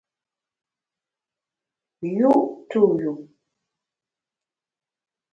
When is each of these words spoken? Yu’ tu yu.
Yu’ 2.17 2.33
tu 2.69 2.81
yu. 3.01 3.11